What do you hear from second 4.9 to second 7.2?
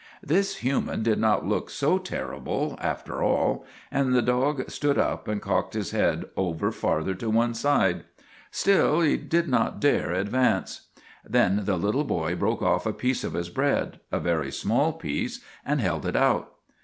up and cocked his head over farther